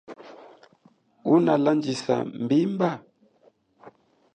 [1.33, 2.89] Unalandjisa mbimba?